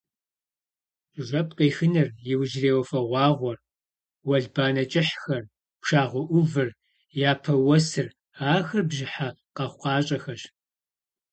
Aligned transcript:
Жэп 1.25 1.49
къехыныр, 1.57 2.09
иужьрей 2.31 2.75
уафэгъуагъуэр, 2.75 3.57
уэлбанэ 4.27 4.83
кӏыхьхэр, 4.91 5.43
пшагъуэ 5.81 6.23
ӏувыр, 6.29 6.69
япэ 7.29 7.53
уэсыр– 7.67 8.07
ахэр 8.53 8.83
бжьыхьэ 8.89 9.29
къэхъукъащӏэхэщ. 9.55 10.41